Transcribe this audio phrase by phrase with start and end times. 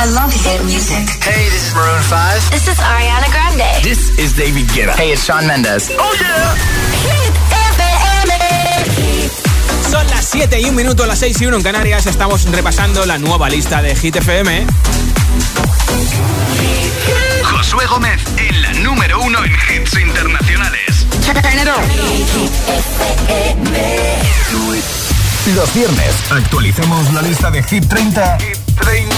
[0.00, 1.10] I love hit music.
[1.20, 2.50] Hey, this is Maroon 5.
[2.50, 3.84] This is Ariana Grande.
[3.84, 4.94] This is David Guetta.
[4.96, 5.90] Hey, it's Shawn Mendes.
[5.92, 6.56] Oh yeah.
[7.04, 7.34] Hit
[7.68, 8.32] FM.
[9.90, 12.06] Son las 7 y un minuto, las 6 y 1 en Canarias.
[12.06, 14.66] Estamos repasando la nueva lista de Hit FM.
[17.42, 21.06] Josué Gómez en la número 1 en hits internacionales.
[25.54, 29.16] Los viernes actualicemos la lista de Hit 30, Hit 30.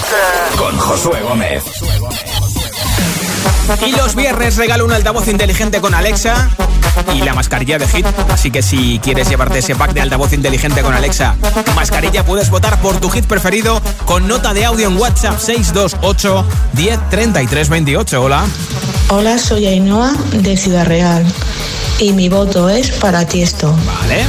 [0.57, 1.65] con Josué Gómez.
[3.87, 6.51] Y los viernes regalo un altavoz inteligente con Alexa
[7.15, 8.07] y la mascarilla de Hit.
[8.31, 11.37] Así que si quieres llevarte ese pack de altavoz inteligente con Alexa,
[11.75, 17.69] mascarilla, puedes votar por tu hit preferido con nota de audio en WhatsApp 628 10
[17.71, 18.23] 28.
[18.23, 18.45] Hola.
[19.09, 21.25] Hola, soy Ainhoa de Ciudad Real
[22.03, 23.73] y mi voto es para Tiesto.
[23.87, 24.25] Vale.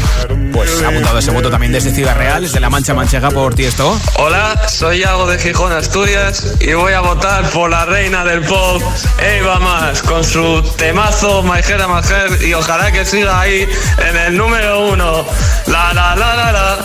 [0.51, 3.99] Pues ha apuntado ese voto también desde Ciudad Real, desde La Mancha Manchega por Tiesto.
[4.19, 8.79] Hola, soy Iago de Gijón, Asturias y voy a votar por la reina del pop,
[9.19, 13.67] Eva Más, con su temazo Head My y ojalá que siga ahí
[14.07, 15.25] en el número uno.
[15.65, 16.77] La la la la la.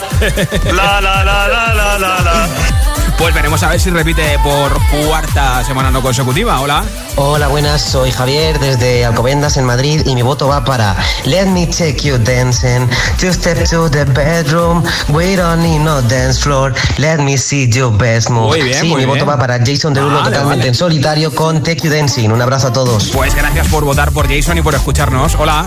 [0.73, 2.78] La la la la la la la.
[3.19, 6.61] Pues veremos a ver si repite por cuarta semana no consecutiva.
[6.61, 6.85] Hola.
[7.17, 7.81] Hola, buenas.
[7.81, 12.17] Soy Javier desde Alcobendas en Madrid y mi voto va para Let me take you
[12.17, 12.87] dancing.
[13.19, 14.85] Two step to the bedroom.
[15.09, 16.73] We don't need no dance floor.
[16.97, 18.47] Let me see your best move.
[18.47, 21.91] Muy bien, sí, mi voto va para Jason Derulo totalmente en solitario con Take You
[21.91, 22.29] Dancing.
[22.29, 23.09] Un abrazo a todos.
[23.09, 25.35] Pues gracias por votar por Jason y por escucharnos.
[25.35, 25.65] Hola.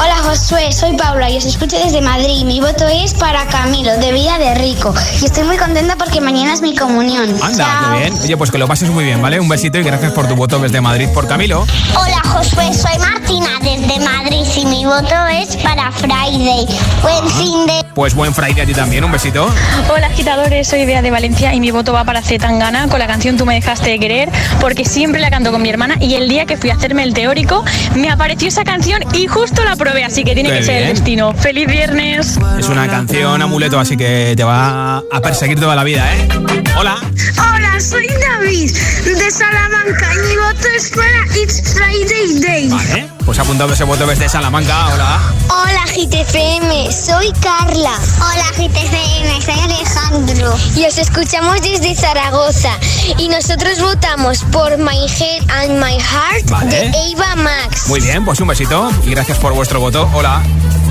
[0.00, 2.44] Hola Josué, soy Paula y os escucho desde Madrid.
[2.44, 4.92] Mi voto es para Camilo, de Vida de Rico.
[5.22, 7.34] Y estoy muy contenta porque mañana es mi comunión.
[7.42, 8.14] Anda, qué bien.
[8.22, 9.38] Oye, pues que lo pases muy bien, ¿vale?
[9.38, 11.64] Un besito y gracias por tu voto desde Madrid por Camilo.
[11.96, 16.66] Hola Josué, soy Martina desde Madrid y mi voto es para Friday.
[17.02, 17.83] Buen fin de...
[17.94, 19.48] Pues buen Friday a ti también, un besito.
[19.92, 23.36] Hola agitadores, soy Bea de Valencia y mi voto va para Zetangana con la canción
[23.36, 24.28] Tú me dejaste de querer
[24.60, 27.14] porque siempre la canto con mi hermana y el día que fui a hacerme el
[27.14, 31.34] teórico me apareció esa canción y justo la así que tiene que ser el destino.
[31.34, 32.38] ¡Feliz viernes!
[32.58, 36.28] Es una canción amuleto, así que te va a perseguir toda la vida, ¿eh?
[36.76, 36.96] Hola.
[37.38, 38.70] Hola, soy David
[39.04, 42.68] de Salamanca y mi voto es para It's Friday Day.
[42.68, 44.88] Vale, pues apuntado ese voto desde Salamanca.
[44.94, 45.20] Hola.
[45.48, 47.83] Hola, GTFM, soy Carla.
[47.84, 50.54] Hola, GTFM, soy Alejandro.
[50.74, 52.70] Y os escuchamos desde Zaragoza.
[53.18, 57.86] Y nosotros votamos por My Head and My Heart de Eva Max.
[57.88, 60.08] Muy bien, pues un besito y gracias por vuestro voto.
[60.14, 60.42] Hola.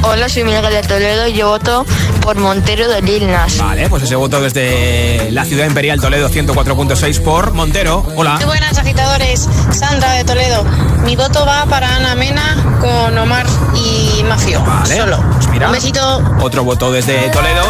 [0.06, 1.86] Hola, soy Miguel de Toledo y yo voto
[2.22, 3.58] por Montero de Lil Nas.
[3.58, 8.06] Vale, pues ese voto desde la ciudad imperial Toledo 104.6 por Montero.
[8.18, 8.36] Hola.
[8.36, 10.66] Muy buenas agitadores, Sandra de Toledo.
[11.06, 14.62] Mi voto va para Ana Mena con Omar y Mafio.
[14.62, 14.98] Vale.
[14.98, 15.24] Solo.
[15.36, 16.22] Pues mira, Un besito.
[16.42, 17.64] Otro voto desde Toledo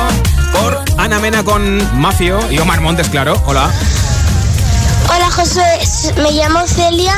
[0.53, 3.41] por Ana Mena con Mafio y Omar Montes, claro.
[3.45, 3.69] Hola.
[5.15, 5.61] Hola José,
[6.17, 7.15] me llamo Celia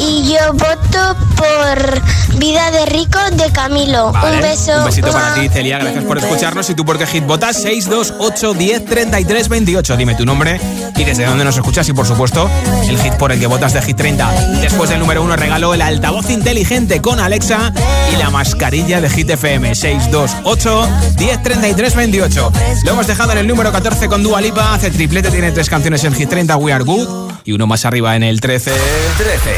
[0.00, 4.08] y yo voto por Vida de Rico de Camilo.
[4.08, 4.78] un beso.
[4.78, 5.78] Un besito para ti, Celia.
[5.78, 6.68] Gracias por escucharnos.
[6.70, 7.56] ¿Y tú por qué hit votas?
[7.62, 9.96] 628 10 33 28.
[9.96, 10.60] Dime tu nombre
[10.96, 11.88] y desde dónde nos escuchas.
[11.88, 12.48] Y por supuesto,
[12.88, 14.30] el hit por el que votas de Hit 30.
[14.60, 17.72] Después del número 1 regalo el altavoz inteligente con Alexa
[18.12, 19.74] y la mascarilla de Hit FM.
[19.74, 22.52] 628 10 33 28.
[22.84, 24.74] Lo hemos dejado en el número 14 con Dua Lipa.
[24.74, 26.56] Hace triplete, tiene tres canciones en Hit 30.
[26.56, 27.31] We Are Good.
[27.44, 28.72] Y uno más arriba en el 13.
[29.18, 29.50] 13.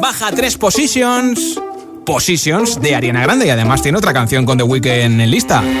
[0.00, 1.58] Baja tres positions.
[2.04, 5.62] Positions de Ariana Grande y además tiene otra canción con The Weeknd en lista.
[5.62, 5.80] Boy,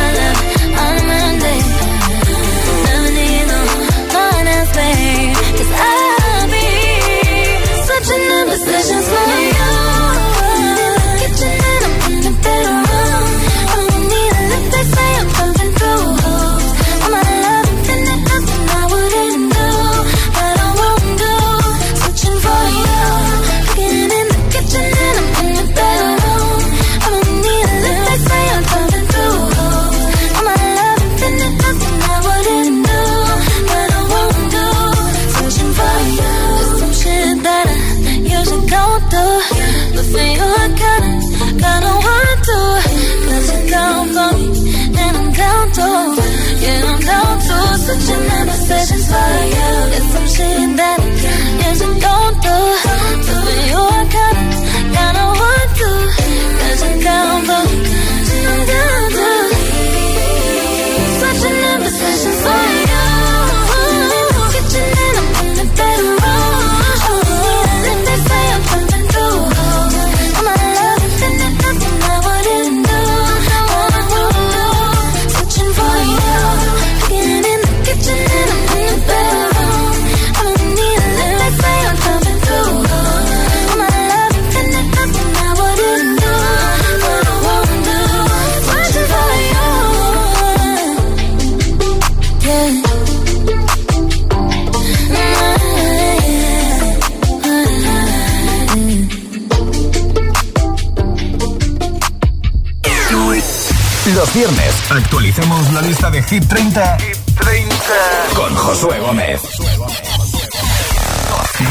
[49.11, 49.89] fire.
[49.91, 51.00] There's some shit that
[105.31, 107.75] Actualicemos la lista de Hit 30, Hit 30.
[108.35, 109.41] con Josué Gómez.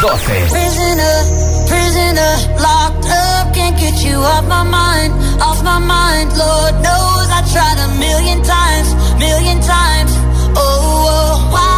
[0.00, 0.46] 12.
[0.48, 5.12] Prisoner, prisoner, locked up, can't get you off my mind,
[5.42, 6.32] off my mind.
[6.38, 10.12] Lord knows I tried a million times, million times.
[10.56, 11.69] Oh, oh, why?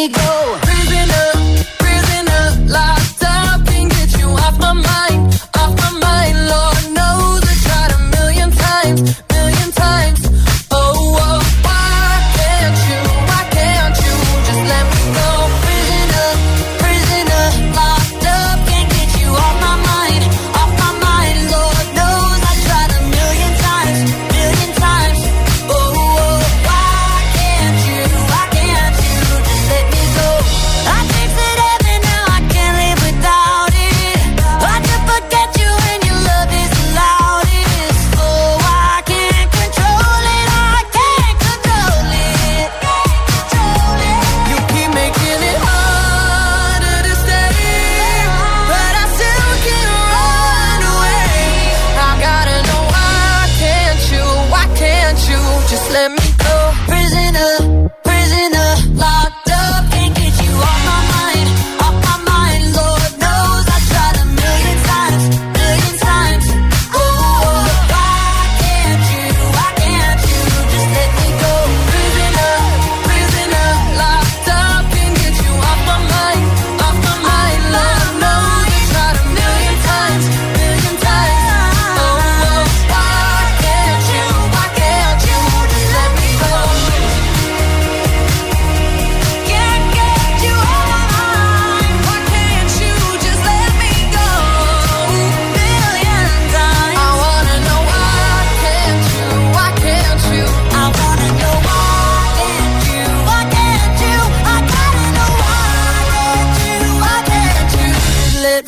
[0.00, 0.49] me go.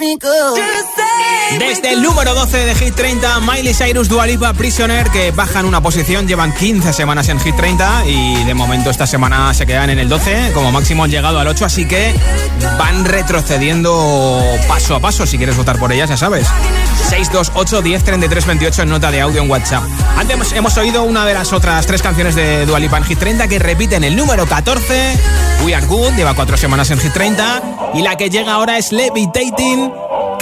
[0.03, 0.57] me of.
[0.57, 1.12] Just say
[1.59, 6.27] Desde el número 12 de Hit 30, Miley Cyrus, Dualipa, Prisoner, que bajan una posición,
[6.27, 10.09] llevan 15 semanas en Hit 30 y de momento esta semana se quedan en el
[10.09, 12.15] 12, como máximo han llegado al 8, así que
[12.79, 15.27] van retrocediendo paso a paso.
[15.27, 16.47] Si quieres votar por ellas, ya sabes.
[17.09, 19.83] 628 10 33 28 en nota de audio en WhatsApp.
[20.17, 23.59] Antes hemos oído una de las otras tres canciones de Dualipa en Hit 30 que
[23.59, 25.19] repiten el número 14,
[25.65, 27.63] We Are Good, lleva cuatro semanas en Hit 30
[27.95, 29.93] y la que llega ahora es Levitating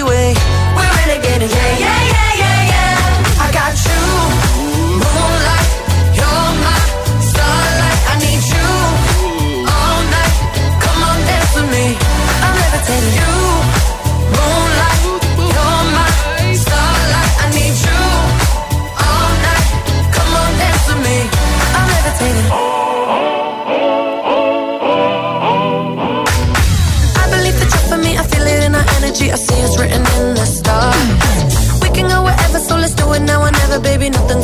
[0.00, 0.34] freeway.
[0.76, 3.44] We're renegading, yeah, yeah, yeah, yeah, yeah.
[3.44, 4.69] I got you.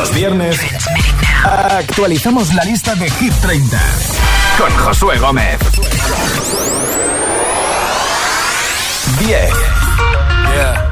[0.00, 0.58] Los viernes
[1.44, 3.78] actualizamos la lista de Hit 30
[4.56, 5.58] con Josué Gómez.
[9.18, 9.50] 10.
[10.54, 10.90] Yeah.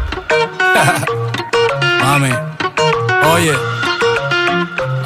[2.05, 2.35] Mami,
[3.33, 3.55] oye,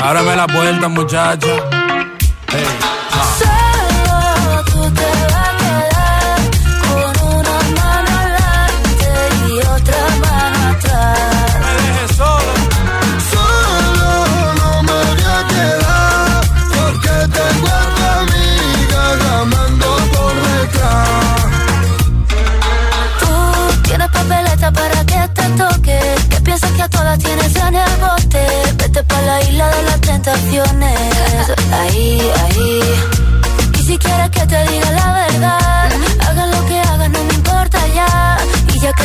[0.00, 1.46] ábreme la puerta, muchacha.
[2.48, 2.91] Hey.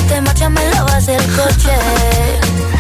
[0.08, 1.76] te marcha me lavas el coche.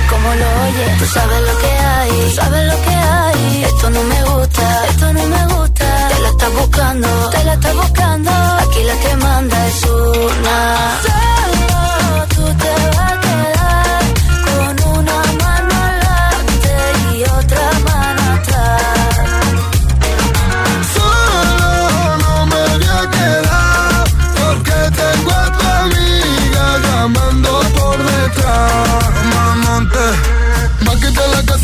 [0.10, 3.64] Como lo oyes, tú sabes lo que hay, tú sabes lo que hay.
[3.64, 6.08] Esto no me gusta, esto no me gusta.
[6.10, 8.32] Te la estás buscando, te la estás buscando.
[8.32, 11.57] Aquí la que manda es una.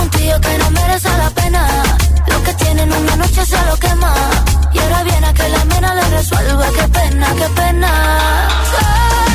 [0.00, 1.66] un tío que no merece la pena.
[2.26, 4.12] Lo que tienen una noche se lo quema.
[4.72, 6.66] Y ahora viene a que la mena le resuelva.
[6.76, 7.90] Qué pena, qué pena.
[8.70, 9.33] Solo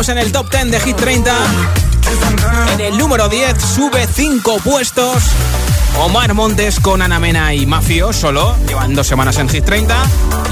[0.00, 1.36] estamos en el top 10 de Hit 30.
[2.74, 5.24] En el número 10 sube 5 puestos.
[5.98, 9.96] Omar Montes con Ana Mena y Mafio solo, llevan dos semanas en Hit 30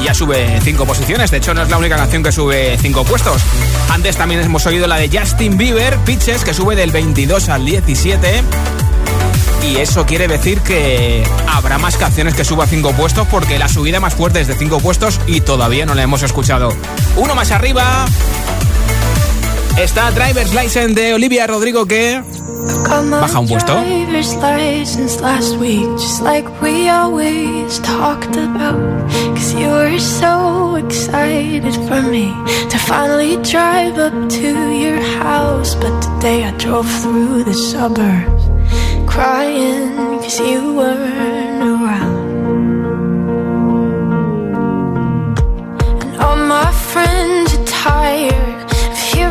[0.01, 1.31] y ya sube 5 posiciones.
[1.31, 3.41] De hecho, no es la única canción que sube 5 puestos.
[3.89, 8.43] Antes también hemos oído la de Justin Bieber, Pitches, que sube del 22 al 17.
[9.63, 14.01] Y eso quiere decir que habrá más canciones que suba 5 puestos porque la subida
[14.01, 16.71] más fuerte es de 5 puestos y todavía no la hemos escuchado.
[17.17, 18.07] Uno más arriba
[19.79, 22.23] está Driver's License de Olivia Rodrigo que
[23.11, 23.75] baja un puesto.
[23.75, 24.37] driver's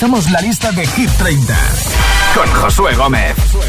[0.00, 1.54] Actualizamos la lista de Hit 30
[2.34, 3.36] con Josué Gómez.
[3.54, 3.60] 8.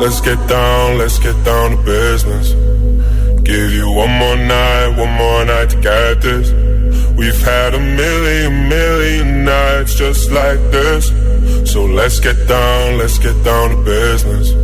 [0.00, 2.54] Let's get down, let's get down to business.
[3.42, 6.52] Give you one more night, one more night to get this.
[7.18, 11.12] We've had a million, million nights just like this.
[11.70, 14.63] So let's get down, let's get down to business.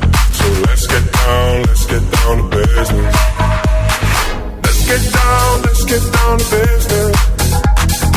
[0.41, 3.15] So let's get down, let's get down to business.
[4.65, 7.15] Let's get down, let's get down to business.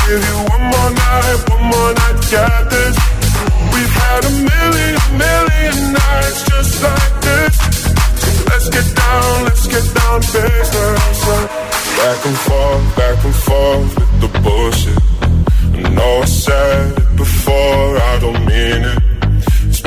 [0.06, 2.96] Give you one more night, one more night get this.
[3.72, 7.56] We've had a million, million nights just like this.
[8.48, 11.20] Let's get down, let's get down to business.
[12.00, 15.02] Back and forth, back and forth with the bullshit.
[15.84, 19.13] I know I said it before, I don't mean it.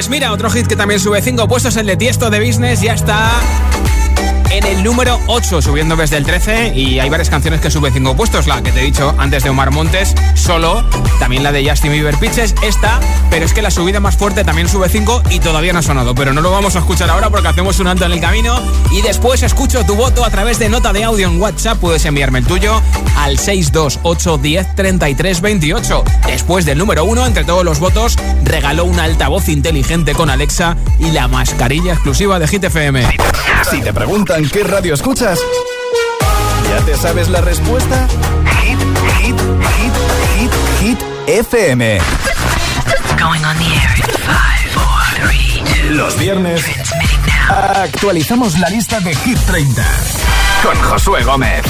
[0.00, 2.94] Pues mira, otro hit que también sube 5 puestos, el de Tiesto de Business, ya
[2.94, 3.38] está
[4.50, 6.72] en el número 8, subiendo desde el 13.
[6.74, 8.46] Y hay varias canciones que suben 5 puestos.
[8.46, 10.84] La que te he dicho antes de Omar Montes, solo.
[11.18, 12.98] También la de Justin Bieber Pitches, esta.
[13.30, 16.14] Pero es que la subida más fuerte también sube 5 y todavía no ha sonado.
[16.14, 18.58] Pero no lo vamos a escuchar ahora porque hacemos un alto en el camino.
[18.90, 21.78] Y después escucho tu voto a través de nota de audio en WhatsApp.
[21.78, 22.82] Puedes enviarme el tuyo
[23.16, 26.02] al 628103328.
[26.26, 28.16] Después del número 1, entre todos los votos,
[28.50, 33.06] regaló un altavoz inteligente con Alexa y la mascarilla exclusiva de Hit FM.
[33.70, 35.38] Si te preguntan qué radio escuchas,
[36.68, 38.08] ¿ya te sabes la respuesta?
[38.62, 38.78] Hit,
[39.18, 39.36] hit,
[39.76, 39.92] hit,
[40.36, 41.98] hit, hit, FM.
[43.18, 45.94] Going on the air in five, four, three, two.
[45.94, 46.64] Los viernes
[47.48, 49.84] actualizamos la lista de Hit 30
[50.64, 51.62] con Josué Gómez.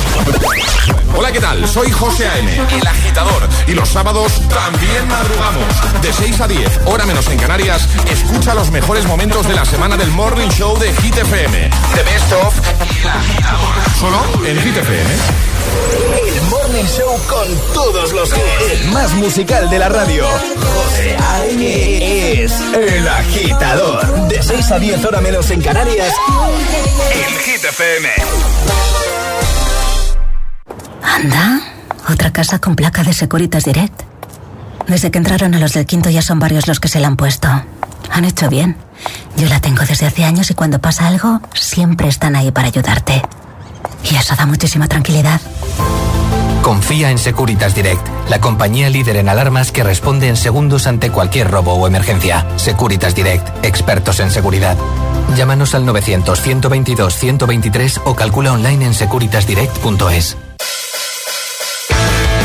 [1.16, 1.66] Hola, ¿qué tal?
[1.68, 3.48] Soy José A.M., el agitador.
[3.66, 6.02] Y los sábados también madrugamos.
[6.02, 9.96] De 6 a 10, hora menos en Canarias, escucha los mejores momentos de la semana
[9.96, 11.70] del Morning Show de Hit FM.
[11.94, 12.54] The Best of
[13.02, 13.74] El Agitador.
[13.98, 15.10] Solo en Hit FM.
[16.26, 18.72] El Morning Show con todos los hits.
[18.72, 20.26] El más musical de la radio.
[20.26, 22.42] José A.M.
[22.42, 24.28] es el agitador.
[24.28, 26.14] De 6 a 10, hora menos en Canarias.
[27.12, 28.89] En Hit FM.
[31.20, 31.60] Anda,
[32.08, 34.04] otra casa con placa de Securitas Direct.
[34.88, 37.16] Desde que entraron a los del quinto ya son varios los que se la han
[37.16, 37.46] puesto.
[38.10, 38.78] Han hecho bien.
[39.36, 43.20] Yo la tengo desde hace años y cuando pasa algo, siempre están ahí para ayudarte.
[44.10, 45.42] Y eso da muchísima tranquilidad.
[46.62, 51.50] Confía en Securitas Direct, la compañía líder en alarmas que responde en segundos ante cualquier
[51.50, 52.46] robo o emergencia.
[52.56, 54.78] Securitas Direct, expertos en seguridad.
[55.36, 60.38] Llámanos al 900-122-123 o calcula online en securitasdirect.es.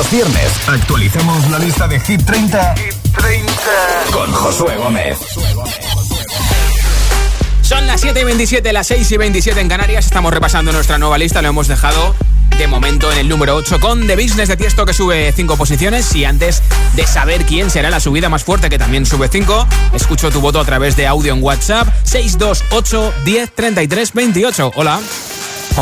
[0.00, 2.74] Los viernes actualizamos la lista de Hit 30,
[4.10, 5.18] con Josué Gómez.
[7.60, 10.06] Son las 7 y 27, las 6 y 27 en Canarias.
[10.06, 11.42] Estamos repasando nuestra nueva lista.
[11.42, 12.14] Lo hemos dejado
[12.56, 16.14] de momento en el número 8 con The Business de Tiesto que sube 5 posiciones.
[16.14, 16.62] Y antes
[16.96, 20.60] de saber quién será la subida más fuerte que también sube 5, escucho tu voto
[20.60, 24.72] a través de audio en WhatsApp 628 10 33 28.
[24.76, 24.98] Hola.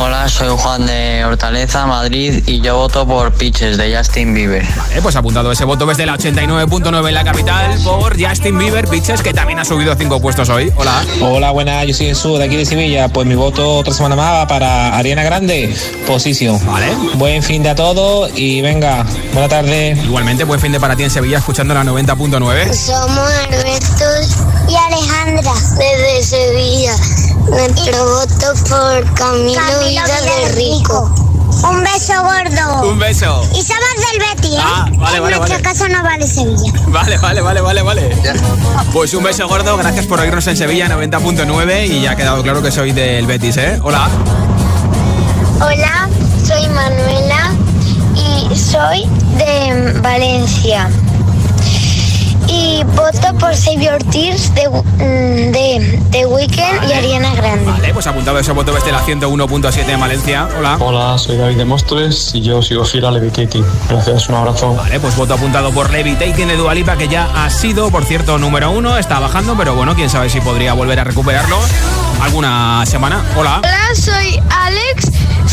[0.00, 4.64] Hola, soy Juan de Hortaleza, Madrid, y yo voto por Pitches de Justin Bieber.
[4.76, 9.22] Vale, pues apuntado ese voto desde la 89.9 en la capital por Justin Bieber Pitches
[9.22, 10.72] que también ha subido 5 puestos hoy.
[10.76, 11.04] Hola.
[11.20, 13.08] Hola, buenas, yo soy Jesús de aquí de Sevilla.
[13.08, 15.74] Pues mi voto otra semana más para Ariana Grande,
[16.06, 16.64] Posición.
[16.64, 16.94] Vale.
[17.14, 19.98] Buen fin de a todos y venga, buena tarde.
[20.04, 22.72] Igualmente, buen fin de para ti en Sevilla escuchando la 90.9.
[22.72, 24.04] Somos Alberto
[24.68, 26.92] y Alejandra desde Sevilla.
[27.50, 31.10] Nuestro voto por Camilo, Vida de Rico.
[31.64, 32.90] Un beso gordo.
[32.90, 33.42] Un beso.
[33.52, 34.62] Y somos del Betis, ¿eh?
[34.62, 35.62] Ah, vale, en vale, nuestro vale.
[35.62, 36.72] caso no vale Sevilla.
[36.88, 38.16] Vale, vale, vale, vale, vale.
[38.92, 42.62] Pues un beso gordo, gracias por oírnos en Sevilla 90.9 y ya ha quedado claro
[42.62, 43.80] que soy del Betis, ¿eh?
[43.82, 44.08] Hola.
[45.60, 46.08] Hola,
[46.46, 47.52] soy Manuela
[48.14, 49.06] y soy
[49.36, 50.88] de Valencia.
[52.48, 57.70] Y voto por Save Your Tears de, mm, de, de Weekend y Ariana Grande.
[57.70, 60.48] Vale, pues apuntado ese voto desde la 101.7 en Valencia.
[60.58, 60.76] Hola.
[60.80, 63.64] Hola, soy David de Móstoles y yo sigo fiel a Levitating.
[63.88, 64.74] Gracias, un abrazo.
[64.74, 68.70] Vale, pues voto apuntado por Levitating de Dualipa, que ya ha sido, por cierto, número
[68.70, 68.96] uno.
[68.98, 71.58] Está bajando, pero bueno, quién sabe si podría volver a recuperarlo
[72.22, 73.24] alguna semana.
[73.36, 73.60] Hola.
[73.62, 75.07] Hola, soy Alex,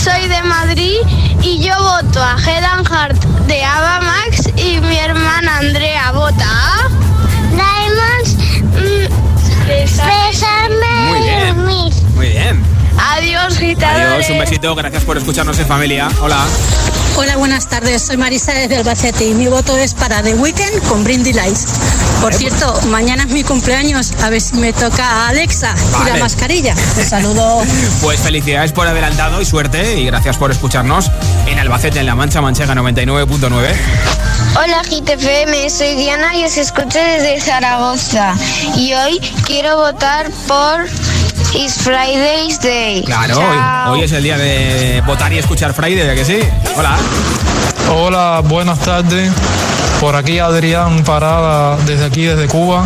[0.06, 0.98] soy de Madrid
[1.42, 6.46] y yo voto a Head and Heart de Ava Max y mi hermana Andrea vota
[6.46, 6.88] a
[7.50, 8.38] Diamonds,
[9.66, 11.56] besarme Muy bien.
[11.56, 11.94] dormir.
[12.14, 12.64] Muy bien.
[13.00, 14.28] Adiós, gitadores.
[14.28, 16.08] Adiós, un besito, gracias por escucharnos en familia.
[16.22, 16.46] Hola.
[17.18, 18.04] Hola, buenas tardes.
[18.04, 21.66] Soy Marisa desde Albacete y mi voto es para The Weeknd con Brindy Lights.
[22.26, 24.12] Por cierto, mañana es mi cumpleaños.
[24.24, 26.74] A ver si me toca a Alexa y la mascarilla.
[26.98, 27.62] Un saludo.
[28.02, 31.12] Pues felicidades por adelantado y suerte y gracias por escucharnos
[31.46, 33.76] en Albacete, en La Mancha Manchega 99.9.
[34.56, 38.34] Hola GTFM, soy Diana y os escucho desde Zaragoza.
[38.76, 40.88] Y hoy quiero votar por
[41.54, 43.04] It's Friday's Day.
[43.04, 43.40] Claro,
[43.92, 46.40] hoy es el día de votar y escuchar Friday, ¿a que sí?
[46.76, 46.98] Hola.
[47.88, 49.32] Hola, buenas tardes.
[50.06, 52.86] Por aquí Adrián Parada, desde aquí, desde Cuba.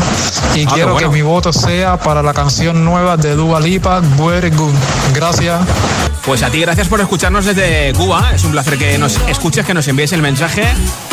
[0.55, 1.09] Y Ah, quiero bueno.
[1.09, 4.73] que mi voto sea para la canción nueva de Dua Lipa, Very Good.
[5.13, 5.59] Gracias.
[6.25, 8.31] Pues a ti gracias por escucharnos desde Cuba.
[8.33, 10.63] Es un placer que nos escuches, que nos envíes el mensaje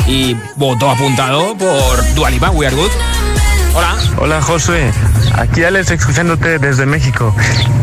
[0.07, 3.36] y voto apuntado por Dualipa, We Are Good.
[3.77, 3.95] Hola.
[4.19, 4.91] Hola Josué,
[5.35, 7.35] aquí Alex escuchándote desde México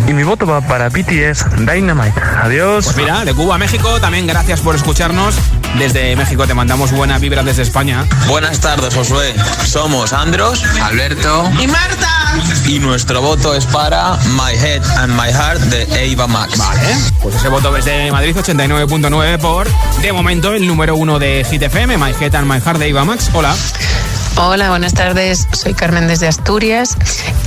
[0.08, 2.20] y mi voto va para BTS Dynamite.
[2.42, 2.86] Adiós.
[2.86, 5.36] Pues mira, de Cuba a México, también gracias por escucharnos.
[5.78, 8.06] Desde México te mandamos buena vibra desde España.
[8.28, 9.36] Buenas tardes, Josué.
[9.66, 12.10] Somos Andros, Alberto Y Marta.
[12.66, 16.58] y nuestro voto es para My Head and My Heart de Eva Max.
[16.58, 16.82] Vale.
[17.22, 19.68] Pues ese voto desde Madrid 89.9 por,
[20.02, 23.06] de momento, el número uno de Hit FM, My Head and My Heart de Iva
[23.06, 23.30] Max.
[23.34, 23.54] Hola.
[24.36, 25.48] Hola, buenas tardes.
[25.54, 26.98] Soy Carmen desde Asturias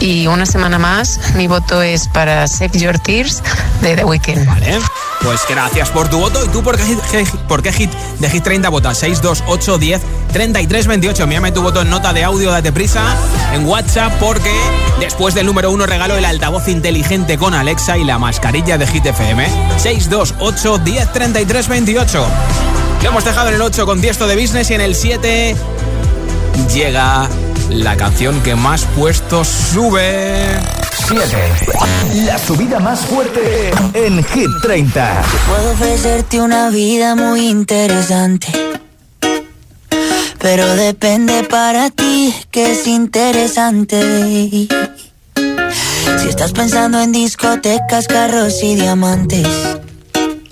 [0.01, 3.43] y una semana más mi voto es para Save Your Tears
[3.83, 4.47] de The Weeknd.
[4.47, 4.79] Vale.
[5.23, 6.45] Pues gracias por tu voto.
[6.45, 8.99] ¿Y tú por qué, hit- por qué hit de Hit 30 votas?
[8.99, 11.23] 628 10 33 28.
[11.25, 13.03] Envíame tu voto en nota de audio, date prisa
[13.53, 14.53] en WhatsApp porque
[15.01, 19.07] después del número uno regalo el altavoz inteligente con Alexa y la mascarilla de Hit
[19.07, 19.45] FM.
[19.79, 22.27] 628 10 33 28.
[23.03, 25.57] Lo hemos dejado en el 8 con Tiesto de Business y en el 7
[26.73, 27.29] llega
[27.71, 30.59] la canción que más puestos sube.
[31.09, 31.25] 7.
[32.25, 35.23] La subida más fuerte en Hit 30.
[35.49, 38.49] Puedo ofrecerte una vida muy interesante.
[40.39, 44.69] Pero depende para ti que es interesante.
[45.35, 49.47] Si estás pensando en discotecas, carros y diamantes.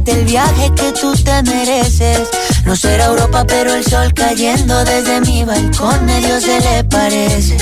[0.00, 2.28] Darte el viaje que tú te mereces.
[2.64, 7.56] No será Europa, pero el sol cayendo desde mi balcón medio se le parece.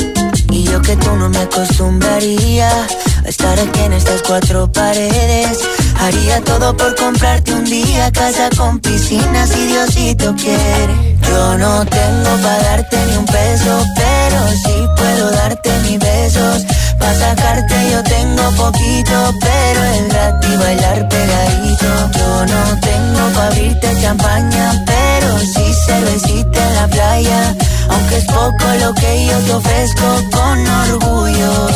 [0.51, 2.87] Y yo que tú no me acostumbraría a
[3.29, 5.59] estar aquí en estas cuatro paredes.
[6.01, 11.17] Haría todo por comprarte un día casa con piscina si Diosito quiere.
[11.29, 16.65] Yo no tengo para darte ni un peso, pero sí puedo darte mis besos.
[16.99, 21.87] Pa' sacarte yo tengo poquito, pero es gratis bailar pegadito.
[22.19, 27.55] Yo no tengo pa' abrirte champaña, pero sí cervecita en la playa.
[27.91, 31.69] Aunque es poco lo que yo te ofrezco con orgullo,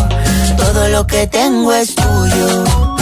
[0.56, 3.01] todo lo que tengo es tuyo.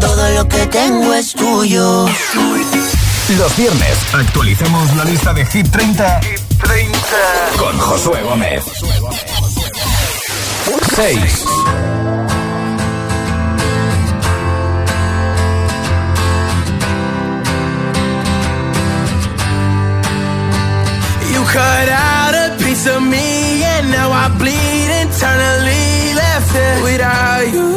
[0.00, 2.06] todo lo que tengo es tuyo.
[3.36, 6.20] Los viernes actualizamos la lista de Hit 30,
[7.58, 8.64] con Josué Gómez.
[10.96, 11.44] 6.
[21.32, 26.14] You cut out a piece of me, and now I bleed internally.
[26.14, 27.76] Left it without you,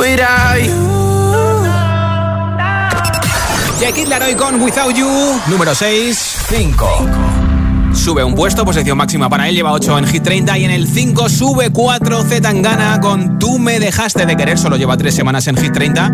[0.00, 1.00] Without you.
[3.80, 5.08] Jackie Laroy con Without You,
[5.48, 6.38] número 6.
[6.48, 6.86] 5.
[7.94, 10.86] Sube un puesto, posición máxima para él, lleva 8 en Hit 30 y en el
[10.86, 15.46] 5 sube 4 Z Tangana con Tú me dejaste de querer, solo lleva 3 semanas
[15.48, 16.12] en Hit 30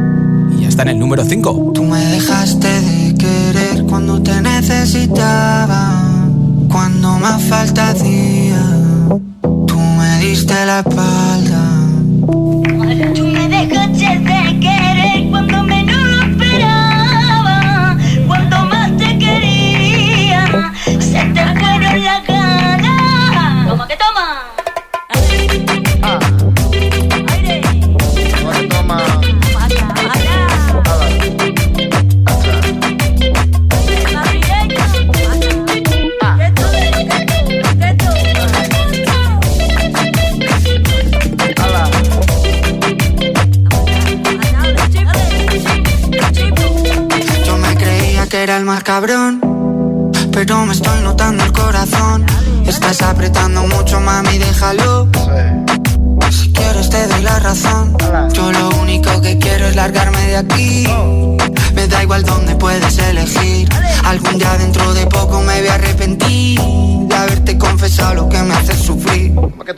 [0.57, 1.73] y ya está en el número 5.
[1.75, 2.96] Tú me dejaste de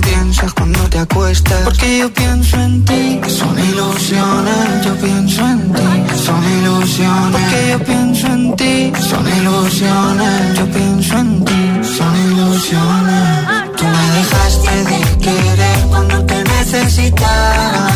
[0.00, 1.60] Piensas cuando te acuestas.
[1.64, 3.20] Porque yo pienso en ti.
[3.28, 5.82] Son ilusiones, yo pienso en ti.
[6.24, 7.32] Son ilusiones.
[7.32, 8.92] Porque yo pienso en ti.
[9.08, 11.80] Son ilusiones, yo pienso en ti.
[11.96, 13.76] Son ilusiones.
[13.76, 17.88] Tú me dejaste de querer cuando te necesitaba.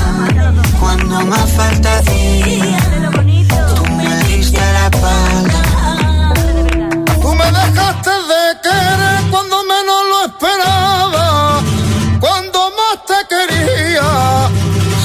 [0.81, 2.03] Cuando más falta.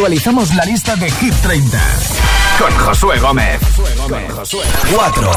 [0.00, 1.78] Actualizamos la lista de Hit 30
[2.58, 3.60] con Josué Gómez.
[4.08, 4.64] Con Josué.
[4.94, 5.32] 4.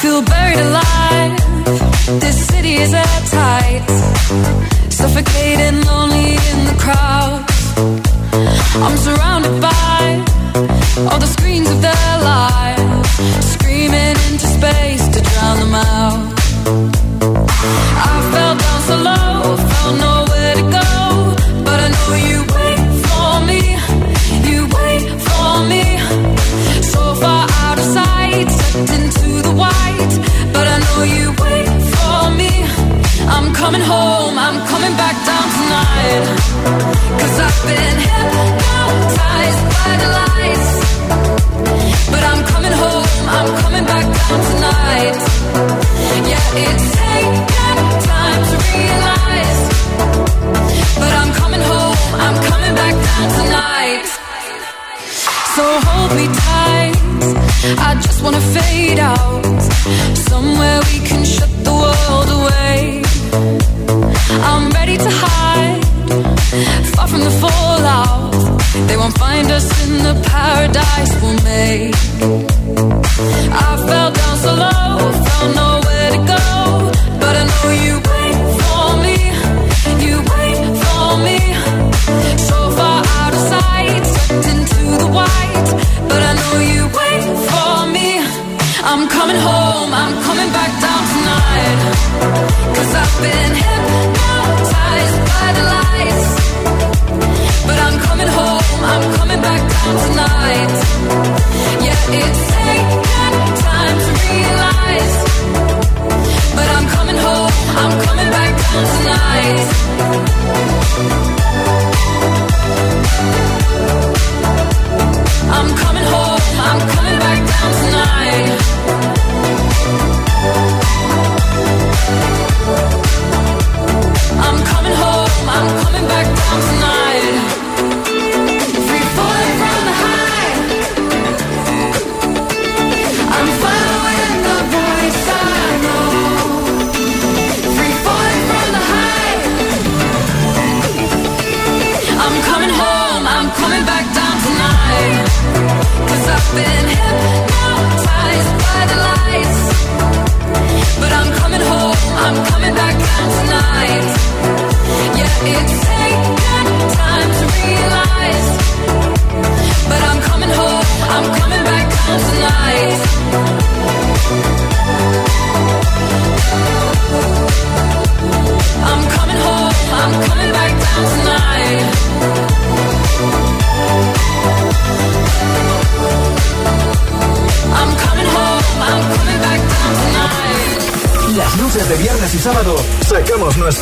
[0.00, 2.20] Feel buried alive.
[2.20, 3.82] This city is at tight.
[4.90, 7.44] Suffocating, lonely in the crowd.
[8.84, 10.28] I'm surrounded by
[11.10, 13.56] all the screens of their lives,
[14.26, 16.97] into space to drown them out.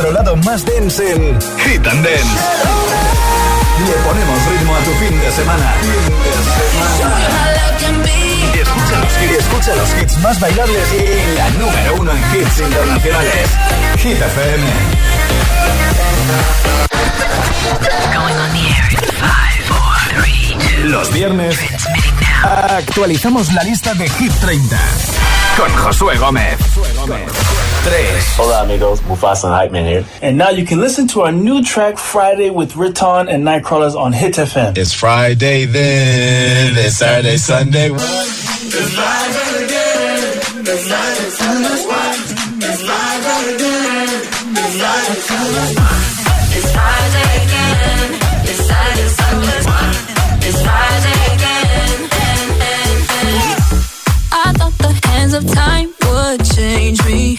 [0.06, 2.36] Nuestro lado más dense en Hit and Dance.
[3.86, 5.74] Le ponemos ritmo a tu fin de semana.
[8.54, 13.50] Escucha los, hits, escucha los hits más bailables y la número uno en hits internacionales.
[13.98, 14.64] Hit FM.
[18.14, 20.88] Going on the air in five, four, three, two.
[20.88, 21.58] Los viernes
[22.42, 24.78] actualizamos la lista de Hit 30
[25.56, 26.58] con Josué Gómez.
[27.86, 27.92] 3.
[28.36, 30.04] Hola amigos, Mufasa Hype Man here.
[30.20, 34.12] And now you can listen to our new track Friday with Riton and Nightcrawlers on
[34.12, 34.76] Hit FM.
[34.76, 37.90] It's Friday then, it's Saturday, Sunday.
[37.90, 40.66] It's Friday again.
[40.66, 42.66] It's Saturday, Sunday.
[42.66, 43.76] It's Friday
[51.36, 52.10] again.
[54.32, 57.38] I thought the hands of time would change me,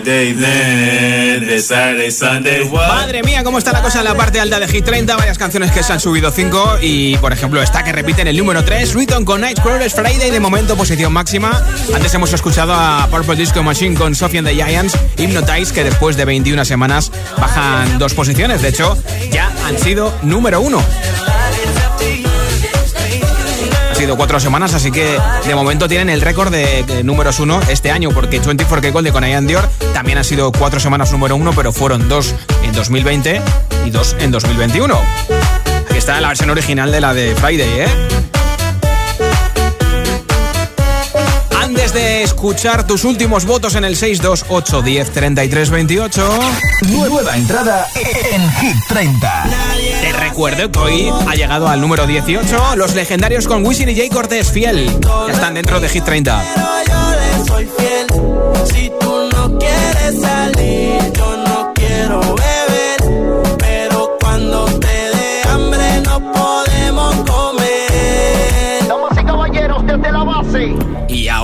[0.00, 2.88] Friday, Saturday, Sunday, what?
[2.88, 5.16] Madre mía, cómo está la cosa en la parte alta de Hit 30.
[5.16, 8.36] Varias canciones que se han subido 5 y, por ejemplo, esta que repite en el
[8.36, 11.62] número 3, Riton con Nightcrawlers Friday, de momento posición máxima.
[11.94, 16.16] Antes hemos escuchado a Purple Disco Machine con Sophie and the Giants, Hypnotize, que después
[16.16, 18.62] de 21 semanas bajan dos posiciones.
[18.62, 18.96] De hecho,
[19.32, 21.37] ya han sido número 1
[23.98, 28.10] sido cuatro semanas, así que de momento tienen el récord de, números uno este año,
[28.10, 32.08] porque 24K Gold de Conayan Dior también ha sido cuatro semanas número uno, pero fueron
[32.08, 32.32] dos
[32.62, 33.42] en 2020
[33.86, 34.94] y dos en 2021.
[35.88, 37.88] Aquí está la versión original de la de Friday, ¿eh?
[41.60, 46.38] Antes de escuchar tus últimos votos en el 628 10 33 28.
[46.90, 49.44] Nueva entrada en Hit 30.
[50.18, 54.50] Recuerdo que hoy ha llegado al número 18 los legendarios con Wisin y Jay Cortés
[54.50, 54.88] Fiel.
[55.30, 56.44] Están dentro de Hit 30.
[56.56, 58.06] Yo le soy fiel.
[58.72, 62.47] Si tú no quieres salir, yo no quiero beber.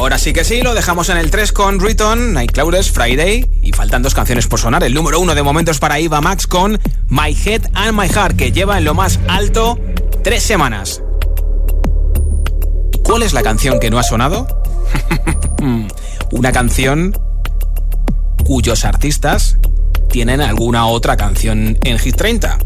[0.05, 3.49] Ahora sí que sí, lo dejamos en el 3 con Riton, Nightcrawlers, Friday.
[3.63, 4.85] Y faltan dos canciones por sonar.
[4.85, 6.79] El número uno de momento es para Iva Max con
[7.09, 9.81] My Head and My Heart, que lleva en lo más alto
[10.23, 11.03] tres semanas.
[13.03, 14.47] ¿Cuál es la canción que no ha sonado?
[16.33, 17.19] Una canción
[18.45, 19.57] cuyos artistas
[20.11, 22.59] tienen alguna otra canción en Hit 30.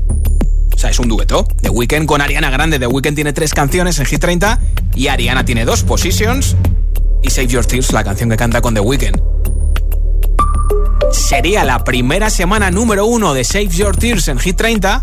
[0.75, 1.47] O sea, es un dueto.
[1.63, 2.81] The Weeknd con Ariana Grande.
[2.81, 4.59] The Weeknd tiene tres canciones en Hit 30
[4.97, 6.57] y Ariana tiene dos, Positions
[7.23, 9.21] y Save Your Tears, la canción que canta con The Weeknd.
[11.11, 15.03] Sería la primera semana número uno de Save Your Tears en Hit 30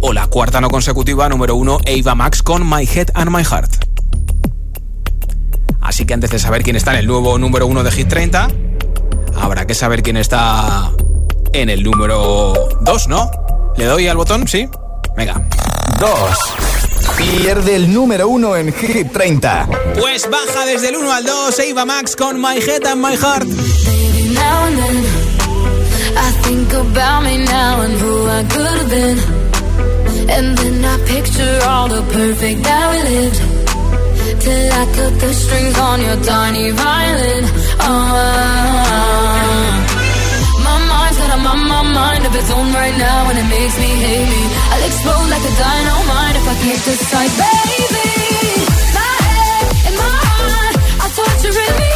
[0.00, 3.72] o la cuarta no consecutiva número uno Ava Max con My Head and My Heart.
[5.80, 8.48] Así que antes de saber quién está en el nuevo número uno de Hit 30,
[9.40, 10.90] habrá que saber quién está
[11.52, 12.52] en el número
[12.82, 13.30] 2, ¿no?
[13.76, 14.48] ¿Le doy al botón?
[14.48, 14.68] ¿Sí?
[15.16, 15.46] Venga.
[15.98, 16.75] 2.
[17.16, 19.68] Pierde el número 1 en Hit 30.
[19.98, 23.44] Pues baja desde el 1 al 2 Ava Max con My Head and My Heart.
[23.44, 25.04] Baby, now and then
[26.16, 29.18] I think about me now and who I could have been.
[30.28, 33.40] And then I picture all the perfect that we lived.
[34.40, 37.44] Till I cut the strings on your tiny violin.
[37.80, 38.16] Oh,
[40.64, 43.76] my mind's got a my, my mind of its own right now, and it makes
[43.78, 44.65] me hate me.
[45.06, 48.08] Explode like a dynamite if I can't decide, baby.
[48.92, 51.95] My head and my heart are torturing me.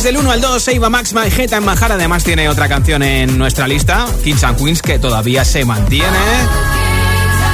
[0.00, 1.92] Desde el 1 al 2, Eva Max, and My Heart.
[1.92, 6.16] Además tiene otra canción en nuestra lista, Kings and Queens, que todavía se mantiene.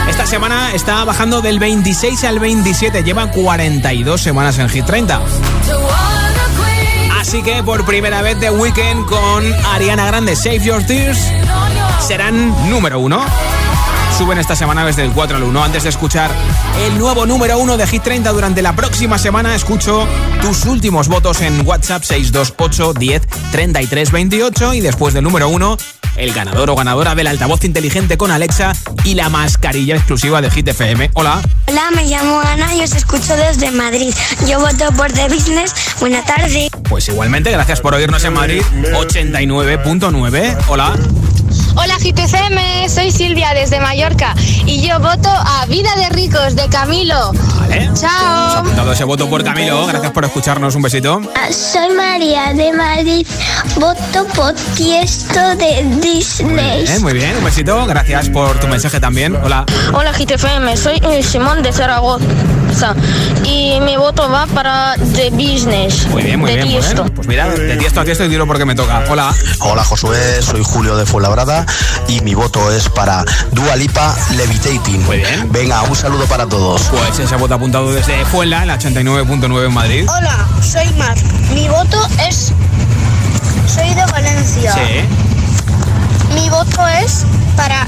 [0.09, 5.21] Esta semana está bajando del 26 al 27, lleva 42 semanas en Hit 30.
[7.19, 11.19] Así que por primera vez The Weekend con Ariana Grande, Save Your Tears,
[12.07, 13.25] serán número uno.
[14.17, 15.63] Suben esta semana desde el 4 al 1.
[15.63, 16.31] Antes de escuchar
[16.87, 20.09] el nuevo número 1 de Hit 30 durante la próxima semana, escucho
[20.41, 25.77] tus últimos votos en WhatsApp 628 10 33 28 y después del número 1,
[26.17, 28.73] el ganador o ganadora del altavoz inteligente con Alexa
[29.05, 31.11] y la mascarilla exclusiva de Hit FM.
[31.13, 31.43] Hola.
[31.69, 34.15] Hola, me llamo Ana y os escucho desde Madrid.
[34.49, 35.75] Yo voto por The Business.
[36.01, 36.71] Buena tarde.
[36.89, 38.63] Pues igualmente, gracias por oírnos en Madrid
[38.95, 40.57] 89.9.
[40.69, 40.95] Hola.
[41.79, 47.33] Hola GTCM, soy Silvia desde Mallorca y yo voto a Vida de Ricos de Camilo.
[47.61, 47.91] Vale.
[47.95, 48.65] Chao.
[48.75, 49.87] Todo ese voto por Camilo.
[49.87, 50.75] Gracias por escucharnos.
[50.75, 51.21] Un besito.
[51.51, 53.27] Soy María de Madrid.
[53.77, 56.87] Voto por Tiesto de Disney.
[56.89, 57.85] Eh, muy bien, un besito.
[57.85, 59.37] Gracias por tu mensaje también.
[59.37, 59.67] Hola.
[59.93, 62.95] Hola GTFM, soy Simón de Zaragoza
[63.45, 66.07] y mi voto va para The Business.
[66.09, 66.81] Muy bien, muy de bien.
[66.81, 67.13] muy bien.
[67.15, 69.05] Pues mira, de tiesto a tiesto y tiro porque me toca.
[69.11, 69.35] Hola.
[69.61, 71.66] Hola Josué, soy Julio de Fuenlabrada
[72.09, 75.05] y mi voto es para Dua Lipa Levitating.
[75.05, 75.51] Muy bien.
[75.53, 76.83] Venga, un saludo para todos.
[76.91, 80.09] Pues ese voto apuntado desde Fuenla, en la 89.9 en Madrid.
[80.09, 81.17] Hola, soy Mar.
[81.55, 82.53] Mi voto es.
[83.73, 84.73] Soy de Valencia.
[84.75, 86.35] Sí.
[86.35, 87.25] Mi voto es
[87.57, 87.87] para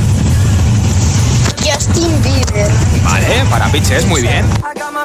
[1.64, 2.70] Justin Bieber.
[3.04, 4.44] Vale, para Pitches, muy bien.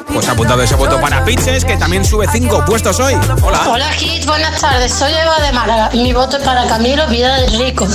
[0.02, 3.14] Pues apuntado ese voto para Pitches, que también sube 5 puestos hoy.
[3.42, 3.68] Hola.
[3.68, 4.92] Hola Kit, buenas tardes.
[4.92, 7.86] Soy Eva de Málaga y mi voto es para Camilo Vida del Rico.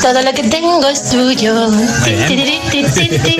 [0.00, 1.70] Todo lo que tengo es tuyo.
[2.04, 3.36] Ti, ti, ti.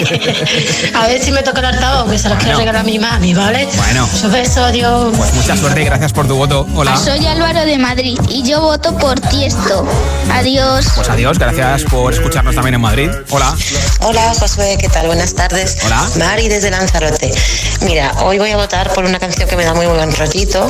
[0.95, 3.35] A ver si me toca el altavoz, que se los quiero regalar a mi mami,
[3.35, 3.69] ¿vale?
[3.75, 4.09] Bueno.
[4.23, 5.13] Un beso, adiós.
[5.17, 6.67] Pues mucha suerte y gracias por tu voto.
[6.77, 6.97] Hola.
[6.97, 9.89] Soy Álvaro de Madrid y yo voto por Tiesto.
[10.31, 10.87] Adiós.
[10.95, 13.11] Pues adiós, gracias por escucharnos también en Madrid.
[13.31, 13.57] Hola.
[14.01, 15.07] Hola Josué, ¿qué tal?
[15.07, 15.79] Buenas tardes.
[15.85, 16.07] Hola.
[16.17, 17.33] Mari desde Lanzarote.
[17.81, 20.69] Mira, hoy voy a votar por una canción que me da muy buen rollito.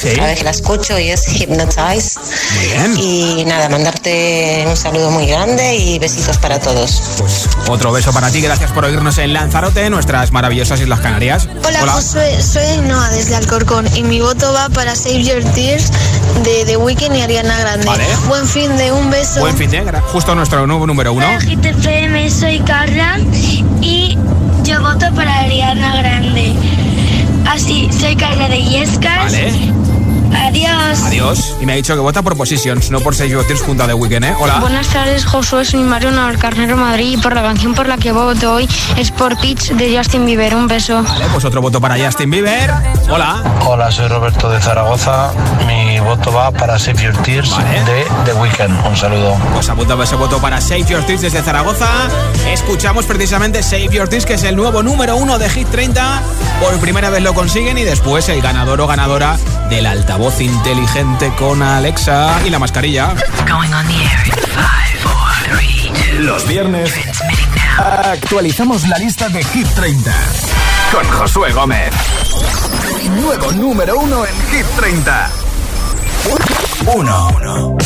[0.00, 0.10] Sí.
[0.14, 2.18] Cada vez que la escucho y es Hypnotize.
[2.54, 2.96] Muy bien.
[2.98, 7.02] Y nada, mandarte un saludo muy grande y besitos para todos.
[7.18, 11.48] Pues otro beso para ti, gracias por oírnos en Lanzarote, nuestras maravillosas Islas Canarias.
[11.66, 15.90] Hola, Josué, soy Noah desde Alcorcón y mi voto va para Save Your Tears
[16.44, 17.86] de The Weeknd y Ariana Grande.
[17.86, 18.04] Vale.
[18.28, 19.40] Buen fin de un beso.
[19.40, 19.82] Buen fin de,
[20.12, 21.26] justo nuestro nuevo número uno.
[21.26, 23.18] Hola GTFM, soy Carla
[23.80, 24.16] y
[24.70, 26.52] yo voto para Ariana Grande.
[27.48, 29.32] Así, soy Carla de Yescas.
[29.32, 29.89] Vale.
[30.34, 31.02] Adiós.
[31.04, 31.56] Adiós.
[31.60, 33.86] Y me ha dicho que vota por Positions, no por Save Your Tears junto a
[33.86, 34.34] The Weeknd, ¿eh?
[34.38, 34.58] Hola.
[34.60, 35.64] Buenas tardes, Josué.
[35.64, 39.38] Soy Mario Carnero Madrid y por la canción por la que voto hoy es por
[39.38, 40.54] Pitch de Justin Bieber.
[40.54, 41.02] Un beso.
[41.02, 42.70] Vale, pues otro voto para Justin Bieber.
[43.08, 43.42] Hola.
[43.66, 45.32] Hola, soy Roberto de Zaragoza.
[45.66, 48.86] Mi voto va para Save Your Tears de The Weeknd.
[48.86, 49.36] Un saludo.
[49.52, 51.88] Pues apuntamos ese voto para Save Your Tears desde Zaragoza.
[52.52, 56.22] Escuchamos precisamente Save Your Tears, que es el nuevo número uno de Hit 30.
[56.60, 59.38] Por primera vez lo consiguen y después el ganador o ganadora
[59.70, 63.14] del altavoz inteligente con Alexa y la mascarilla.
[63.48, 66.22] Going on the air in five, four, three, two.
[66.22, 66.92] Los viernes
[67.78, 70.12] actualizamos la lista de Hit 30
[70.92, 71.90] con Josué Gómez.
[73.16, 75.30] Nuevo número uno en Hit 30.
[76.94, 77.76] Uno.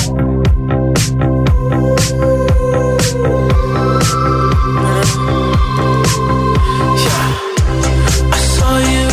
[8.32, 9.03] I saw you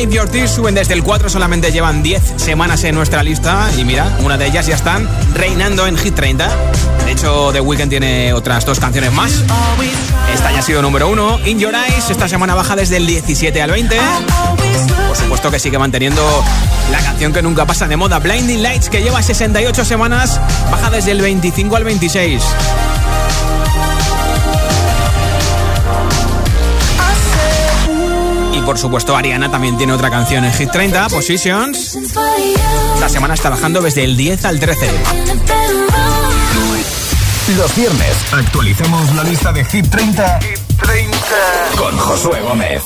[0.00, 3.84] Save Your Tears suben desde el 4, solamente llevan 10 semanas en nuestra lista y
[3.84, 6.48] mira, una de ellas ya están reinando en Hit 30.
[7.04, 9.44] De hecho, The Weeknd tiene otras dos canciones más.
[10.32, 13.60] Esta ya ha sido número 1, In Your Eyes, esta semana baja desde el 17
[13.60, 13.94] al 20.
[15.08, 16.22] Por supuesto que sigue manteniendo
[16.90, 20.40] la canción que nunca pasa de moda, Blinding Lights, que lleva 68 semanas,
[20.70, 22.42] baja desde el 25 al 26.
[28.60, 31.96] Y por supuesto, Ariana también tiene otra canción en Hit 30, Positions.
[32.94, 34.90] Esta semana está bajando desde el 10 al 13.
[37.56, 40.38] Los viernes actualizamos la lista de Hit 30,
[41.76, 42.82] con Josué Gómez.